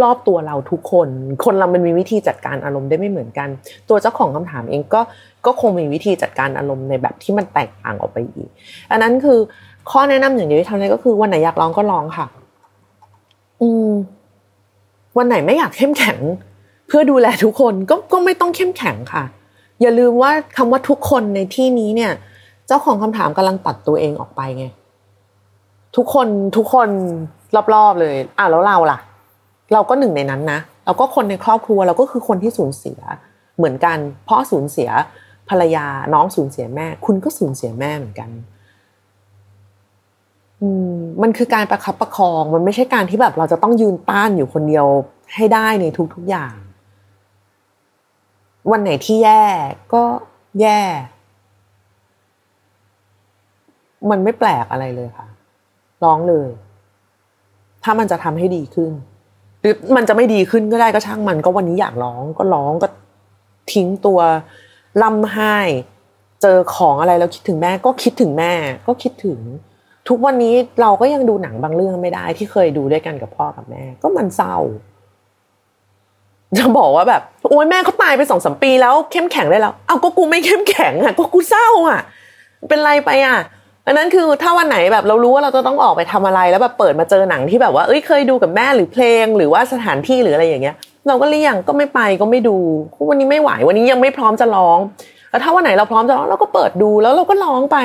[0.02, 1.08] รอบๆตัวเราทุกคน
[1.44, 3.48] คนเรามันมีวิธีจัดการอารมณ์ได้ไม่เหมือนกัน
[3.88, 5.00] ตัวเจ้าของคำถามเองก็
[5.46, 8.48] ก็คงมีวิธีจัดการอารมณ์ในแบบที่มันแตกต่างออกไปอีก
[8.90, 9.38] อันนั้นคือ
[9.90, 12.26] ข้อแนะนำอย่างเดียวที่ทำได้ก็คือวันไหนอยากร้องก็ร้องค่ะ
[13.60, 13.90] อืม
[15.18, 16.18] วันไหนไม่อยากเข้มแข็ง
[16.86, 19.24] เพื่อดูแลทุกคนก็ก็ไม่ต้องเข้มแข็งค่ะ
[19.80, 22.12] อย่าลืมว่าคำว่าทุกคนในที่นี้เนี่ย
[22.66, 24.66] เจ้าของคำถามกำลังตัดตัวเองออกไปไง
[25.96, 26.88] ทุกคนทุกคน
[27.74, 28.98] รอบๆเลยอะแล้วเราล่ะ
[29.72, 33.00] เราก็หนึ่งในนั้นนะเราก็คนในครอบครัวเราก็คือคนที่สูญเสีย
[33.56, 34.90] เหมือนกันพ่อสูญเสีย
[35.48, 38.30] ภรรยาน้องสูญเสียแม่ คุณก็สูญเสียแม่เหมือนกัน
[40.62, 44.86] อืมมันคือการประคับประคอง มันไม่ใช่การที่แบบเราจะต้องยืนต้านอยู่คนเดียว
[45.34, 46.54] ให้ได้ในทุกๆอย่าง
[48.70, 49.44] วันไหนที่แย่
[49.94, 50.02] ก็
[50.60, 50.80] แย่
[54.10, 55.26] มันไม่แปลกอะไรเลยค่ะ
[56.04, 56.48] ร้องเลย
[57.88, 58.92] ถ้ามันจะทำให้ดีขึ้น
[59.60, 62.88] หรือมันจะไม่ดีขึ้นก็ได้ก็ช่างมัน ก็วันนี้อยากร้องก็ร้องก็
[63.72, 64.20] ทิ้งตัว
[65.02, 65.56] ล่ำไห้
[66.42, 68.52] เจอของอะไรแล้วคิดถึงแม่ ก็คิดถึงแม่
[68.86, 69.38] ก็คิดถึง
[70.08, 74.56] ทุกวันนี้เราก็ยังดูหนังบางเรื่องไม่ได้ ที่เคยดูด้วยกันกับพ่อกับแม่ ก็มันเศร้า
[76.58, 82.00] จะบอกว่าแบบโอ้ยแม่เขาตายไปสองสมปีแล้วเข้มแข็งได้แล้ว เอาก็กูไม่เข้มแข็งอะก็กูเศร้าอะ
[82.68, 83.38] เป็นไรไปอะ
[83.88, 90.76] อันนั้นคือถ้าวันไหนแบบเรารู้ว่าเราจะต้องออกไปทำอะไรแล้วแบบเปิดมาเจอหนังที่แบบว่าเอ้ยเคยดูกับแม่หรือเพลง หรือว่าสถานที่หรืออะไรอย่างเงี้ย
[91.08, 92.56] เราก็เลี่ยงก็ไม่ไปก็ไม่ดู
[93.08, 94.78] วันนี้ไม่ไหววันนี้ยังไม่พร้อมจะร้อง
[95.30, 97.76] แล้วถ้าวันไหนเราพร้อมจะร้องเราก็เปิดดูแล้วเราก็ร้องไป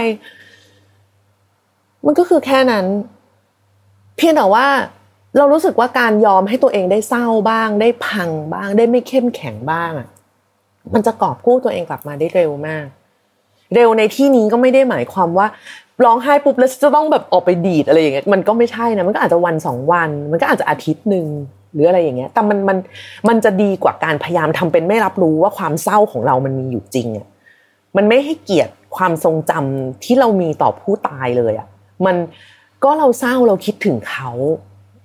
[2.06, 2.86] มันก็คือแค่นั้น
[4.18, 4.66] เพียงแต่ว่า
[5.38, 10.08] เรารู้สึกว่าการยอมให้ตัวเองได้เศร้าบ้าง ได้พังบ้าง ได้ไม่เข้มแข็งบ้างอะ
[10.94, 12.86] มันจะกอบกู้ตัวเองกลับมาได้เร็วมาก
[13.76, 15.48] เร็วในที่นี้ก็ไม่ได้หมายความว่า
[16.06, 21.28] ร้องไห้ปุ๊บแล้วจะต้องแบบออกไปดีดอะไรอย่างเงี้ยมันก็ไม่ใช่นะมันก็อาจจะวันสองวัน มันก็อาจจะอาทิตย์หนึ่ง
[21.74, 22.78] หรืออะไรอย่างเงี้ยแต่มันมัน
[23.30, 27.28] มันจะดีกว่าการพยายามทำเป็นไม่รับรู้ว่าความเศร้าของเรามันมีอยู่จริงอะ
[27.98, 31.68] มันไม่ให้เกียรติความทรงจำที่เรามีต่อผู้ตายเลยอะ
[32.06, 32.16] มัน
[32.84, 34.32] ก็เราเศร้าเราคิดถึงเขา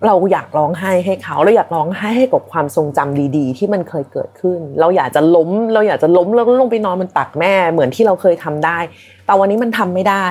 [0.06, 8.78] เราอยากร้องไห้ให้เขา เราอยากร้องไห้ให้กับความทรงจำดี ๆ ที่มันเคยเกิดขึ้น เราอยากจะล้ม เราอยากจะล้มแล้วก็ลงไปนอนบนตักแม่เหมือนที่เราเคยทำได้
[9.26, 10.26] แต่วันนี้มันทำไม่ได้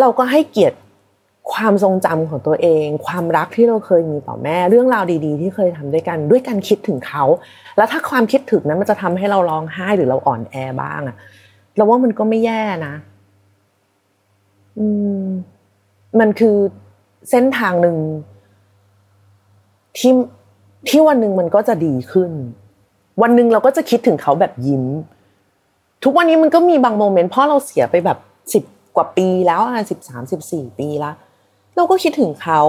[0.00, 0.78] เราก็ให้เกียรติ
[1.52, 7.24] ความทรงจำของตัวเอง ความรักที่เราเคยมีต่อแม่ เรื่องราวดีๆ ที่เคยทำด้วยกันด้วยการคิดถึงเขา
[7.76, 11.16] แล้วถ้าความคิดถึงนั้นมันจะทำให้เราร้องไห้หรือเราอ่อนแอบ้างอะ
[11.76, 12.94] เราว่ามันก็ไม่แย่นะ
[14.78, 14.86] อื
[15.22, 15.24] ม
[16.20, 16.56] มันคือ
[17.30, 17.96] เส้นทางหนึ่ง
[19.98, 20.12] ที่
[20.88, 22.30] ที่วันหนึ่งมันก็จะดีขึ้น
[23.22, 24.84] วันหนึ่งเราก็จะคิดถึงเขาแบบยิ้ม
[26.04, 28.18] ทุกวันนี้มันก็มีบาง moment เพราะเราเสียไปแบบ
[28.52, 28.64] สิบ
[28.96, 31.14] กว่าปีแล้วอะสิบสามสิบสี่ปีแล้ว
[31.76, 32.60] เราก็คิดถึงเขา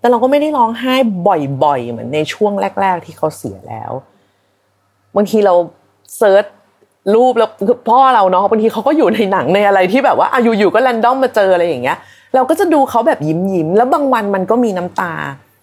[0.00, 0.94] แต่เราก็ไม่ได้ร้องไห้
[1.28, 3.92] บ่อยๆ เหมือนในช่วงแรก ๆ ที่เขาเสียแล้ว
[5.16, 5.54] บางทีเรา
[6.16, 6.44] search
[7.14, 7.50] รูปแล้ว
[7.88, 11.98] พ่อเราเนาะบางทีเขาก็อยู่ในหนังในอะไรที่แบบว่าอาอยู่ๆก็ random มาเจออะไรอย่างเงี้ย
[12.34, 15.12] เราก็จะดูเขาแบบยิ้มยิ้มแล้วบางวันมันก็มีน้ำตา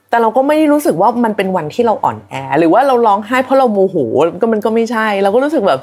[0.09, 3.95] แต่เราก็ไม่ได้รู้สึกว่ามันเป็นวันที่เราอ่อนแอ หรือว่าเราร้องไห้เพราะเราโมโห
[4.41, 5.79] ก็มันก็ไม่ใช่ เราก็รู้สึกแบบ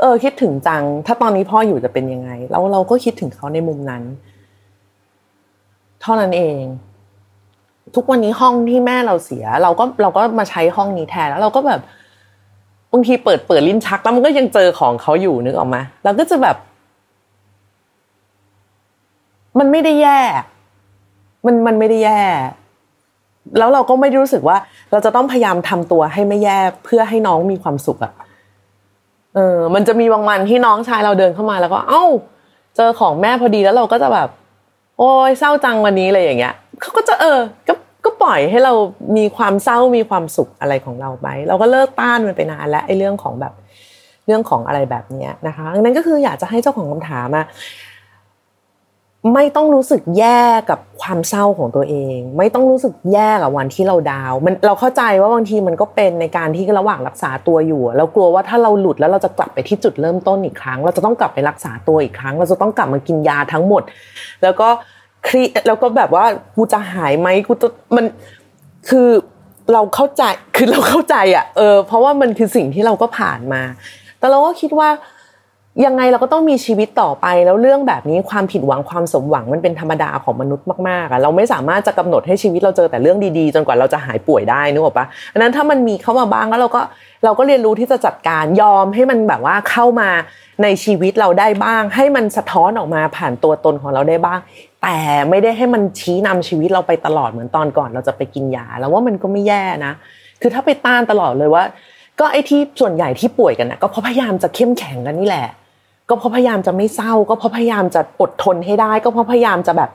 [0.00, 4.02] เออคิดถึงจัง ถ้าตอนนี้พ่ออยู่จะเป็นยังไง แล้วเราก็คิดถึงเขาในมุมนั้น
[6.00, 6.60] เท่านั้นเอง
[7.94, 11.80] ทุกวันนี้ห้องที่แม่เราเสีย เราก็เราก็มาใช้ห้องนี้แทนแล้วเราก็แบบ
[12.92, 16.56] บางทีเปิดเปิดลิ้นชักแล้วมันก็ยังเจอของเขาอยู่นึกออกไหมเราก็จะแบบ
[19.58, 20.18] มันไม่ได้แย่
[21.46, 22.20] มันมันไม่ได้แย่
[23.58, 24.56] แล้วเราก็ไม่ได้รู้สึกว่า
[24.90, 28.12] เราจะต้องพยายามทำตัวให้ไม่แย่เพื่อให้น้องมีความสุขอะ
[29.34, 32.04] เออ มันจะมีบางวันที่น้องชายเราเดินเข้ามาแล้วก็ เอ้า
[32.76, 34.28] เจอของแม่พอดีแล้วเราก็จะแบบ
[34.98, 38.72] โอ้ยเศร้าจังวันนี้เลยอย่างเงี้ยเขาก็จะเออ ก็ก็ปล่อยให้เรา
[39.16, 43.52] มีความเศร้ามีความสุขอะไรของเราไปเราก็เลิกต้านมันไปนานแล้วไอ้เรื่องของแบบ
[44.26, 47.42] เรื่องของอะไรแบบเนี้ยนะคะดังนั้นก็คืออยากจะให้เจ้าของคำถามมา
[49.34, 63.82] ไม่ต้องรู้สึกแย่กับความเศร้าของตัวเอง ไม่ต้องรู้สึกแย่กับวันที่เราดาว มันเราเข้าใจว่าบางทีมันก็เป็นในการที่ระหว่างรักษาตัวอยู่ เรากลัวว่าถ้าเราหลุดแล้วเราจะกลับไปที่จุดเริ่มต้นอีกครั้ง เราจะต้องกลับไปรักษาตัวอีกครั้ง เราจะต้องกลับมากินยาทั้งหมด
[64.42, 64.68] แล้วก็
[65.26, 66.24] ครีแล้วก็แบบว่า
[66.56, 68.04] กูจะหายไหมกูจะมัน
[68.88, 69.08] คือ
[69.72, 70.22] เราเข้าใจ
[70.56, 73.62] คือเราเข้าใจอะเออเพราะว่ามันคือสิ่งที่เราก็ผ่านมา
[74.18, 74.88] แต่เราก็คิดว่า
[75.84, 86.80] ยังไงเราก็ต้องมีชีวิตต่อไปแล้วเรื่องแบบนี้ความผิดหวังความสมหวังมันเป็นธรรมดาของมนุษย์มากๆอะเราไม่สามารถจะกำหนดให้ชีวิตเราเจอแต่เรื่องดีๆ จนกว่าเราจะหายป่วยได้นึกออกปะอันนั้นถ้ามันมีเข้ามาบ้างแล้วเราก็
[87.24, 90.10] เราก็เรียนรู้ที่จะจัดการยอมให้มันแบบว่าเข้ามา
[90.62, 94.38] ในชีวิตเราได้บ้าง ให้มันสะท้อนออกมาผ่านตัวตนของเราได้บ้าง
[94.82, 94.96] แต่
[95.30, 99.92] ไม่ได้ให้มันชี้นำชีวิตเราไปตลอดเหมือนตอนก่อนเราจะไปกินยาแล้วว่ามันก็ไม่แย่นะ
[100.40, 101.64] คือถ้าไปต้านตลอดเลยว่า
[102.20, 105.46] ก็ไอ้ที่ส่วนใหญ่ที่ป่วยกันนะก็เพราะพยายามจะเข้มแข็งกันนี่แหละ
[106.08, 109.90] ก็เพราะพยายามจะไม่เศร้า ก็เพราะพยายามจะอดทนให้ได้ ก็เพราะพยายามจะแบบ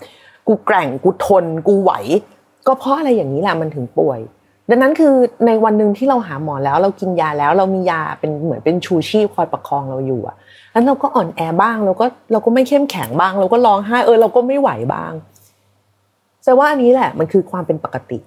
[0.47, 1.91] กูแกร่งกูทน กูไหว
[2.67, 4.19] ก็เพราะอะไรอย่างนี้แหละมันถึงป่วย
[4.69, 5.13] ดังนั้นคือ
[5.47, 10.35] ในวันหนึ่งที่เราหาหมอแล้ว เรากินยาแล้วเรามียาเป็นเหมือนเป็นชูชีพคอยประคองเราอยู่อะ
[10.71, 15.13] แล้วเราก็อ่อนแอบ้างเราก็เราก็ไม่เข้มแข็งบ้าง เราก็ร้องไห้เออเราก็ไม่ไหวบ้าง
[16.43, 18.19] แต่ว่าอันนี้แหละมันคือความเป็นปกติ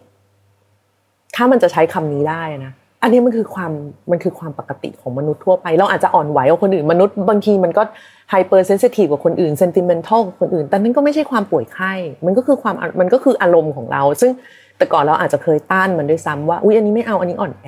[1.35, 2.73] ถ้ามันจะใช้คำนี้ได้นะ
[3.05, 3.73] อันนี้มันคือความ
[4.11, 7.83] มันคือความปกติของมนุษย์ทั่วไป เราอาจจะอ่อนไหวกว่าคนอื่นมนุษย์บางทีมันก็
[8.31, 11.93] ไฮเปอร์เซนซิทีฟกว่าคนอื่นเซนติเมนทัลกว่าคนอื่น แต่นั่นก็ไม่ใช่ความป่วยไข้
[12.27, 14.31] มันก็คือความมันก็คืออารมณ์ของเรา ซึ่ง
[14.77, 17.67] แต่ก่อนเราอาจจะเคยต้านมันด้วยซ้ำว่าอุ้ยอันนี้ไม่เอาอันนี้อ่อนแอ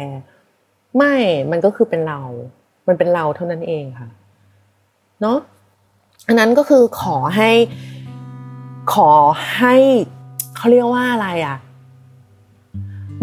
[0.97, 1.15] ไม่
[1.51, 2.21] มันก็คือเป็นเรา
[2.89, 4.09] มันเป็นเราเท่านั้นเองค่ะ
[5.21, 5.39] เนาะ
[6.29, 7.51] อันนั้นก็คือขอให้
[8.95, 9.11] ขอ
[9.57, 9.75] ให้
[10.57, 11.57] เขาเรียกว่าอะไรอะ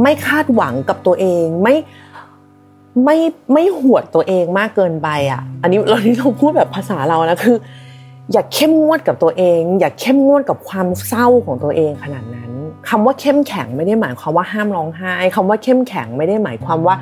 [0.02, 1.76] ไม่คาดหวังกับตัวเอง ไม่
[3.04, 3.18] ไม่
[3.54, 7.58] ไม่หวดตัวเองมากเกินไปอะ อันนี้เราที่เราพูดแบบภาษาเรานะคือ
[8.32, 12.52] อย่าเข้มงวดกับตัวเอง อย่าเข้มงวดกับความเศร้าของตัวเองขนาดนั้น
[12.90, 16.96] คำว่าเข้มแข็งไม่ได้หมายความว่าห้ามร้องไห้คำว่าเข้มแข็งไม่ได้หมายความว่า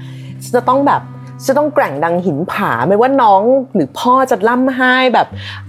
[0.55, 1.01] จะต้องแบบ
[1.47, 3.41] จะต้องแกร่งดังหินผาไม่ว่าน้อง
[3.73, 5.27] หรือพ่อจะล่ำไห้แบบ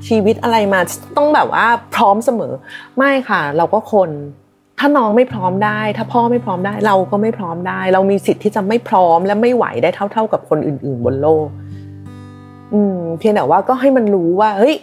[0.08, 0.80] ชีวิตอะไรมา
[1.16, 2.52] ต้องแบบว่าพร้อมเสมอ
[2.96, 4.10] ไม่ค่ะ เราก็คน
[4.78, 11.46] ถ้าน้องไม่พร้อมได้ ถ้าพ่อไม่พร้อมได้ เราก็ไม่พร้อมได้ เรามีสิทธิ์ที่จะไม่พร้อมและไม่ไหวได้เท่าๆกับคนอื่น ๆ บนโลก
[12.74, 14.76] อืม เพียงแต่ว่าก็ให้มันรู้ว่า เฮ้ย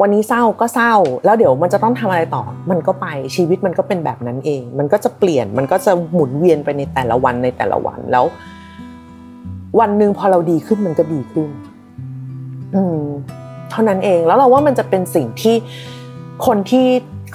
[0.00, 8.24] วันนี้เศร้าก็เศร้า แล้วเดี๋ยวมันจะต้องทำอะไรต่อ มันก็ไปชีวิตมันก็เป็นแบบนั้นเอง มันก็จะเปลี่ยนมันก็จะหมุนเวียนไปในแต่ละวันในแต่ละวันแล้ว
[9.80, 11.48] วันหนึ่งพอเราดีขึ้นมันก็ดีขึ้น
[12.74, 13.00] อืม
[13.70, 15.56] เท่านั้นเองแล้วเราว่ามันจะเป็นสิ่งที่
[16.46, 16.86] คนที่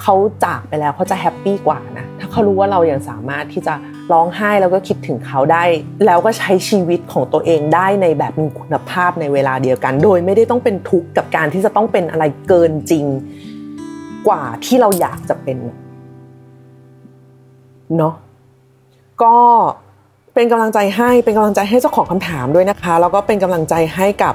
[0.02, 3.74] เขาจากไปแล้วเขาจะแฮปปี้กว่านะถ้าเขารู้ว่าเรายังสามารถที่จะ
[4.12, 5.64] ร้องไห้แล้วก็คิดถึงเขาได้
[6.06, 13.04] แล้วก็ใช้ชีวิตของตัวเองได้ในแบบมีคุณภาพในเวลาเดียวกัน โดยไม่ได้ต้องเป็นทุกข์กับการที่จะต้องเป็นอะไรเกินจริง
[14.28, 15.58] กว่าที่เราอยากจะเป็น
[17.96, 18.14] เนาะ
[19.22, 19.36] ก็
[20.34, 24.34] เป็นกำลังใจให้เป็นกำลังใจให้เจ้าของคำถามด้วยนะคะแล้วก็เป็นกำลังใจให้กับ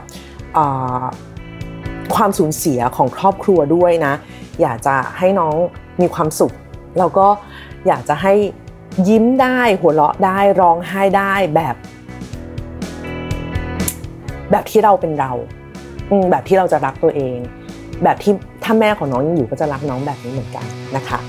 [2.15, 4.13] ความสูญเสียของครอบครัวด้วยนะ
[4.61, 5.55] อยากจะให้น้อง
[6.01, 6.53] มีความสุข
[6.99, 7.27] แล้วก็
[7.87, 8.33] อยากจะให้
[9.07, 11.75] ยิ้มได้หัวเราะได้ร้องไห้ได้แบบ
[14.51, 15.31] แบบที่เราเป็นเรา
[16.31, 17.37] แบบที่เราจะรักตัวเอง
[18.03, 20.65] แบบที่ถ้าแม่ของน้องยังอยู่ก็จะรักน้องแบบนี้เหมือนกัน
[20.95, 21.19] นะคะ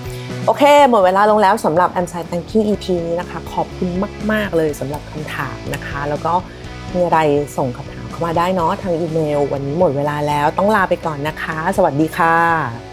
[0.46, 3.90] โอเค หมดเวลาลงแล้วสำหรับ a m s i Thank you EP นี้นะคะ ขอบคุณ
[4.32, 6.32] มาก ๆ เลยสำหรับคำถามนะคะ แล้วก็
[6.94, 7.18] มีอะไร
[7.56, 12.85] ส่งคำถามเข้ามาได้เนาะทางอีเมล วันนี้หมดเวลาแล้วต้องลาไปก่อนนะคะ สวัสดีค่ะ